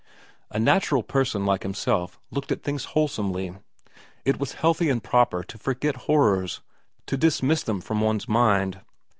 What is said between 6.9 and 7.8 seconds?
to dismiss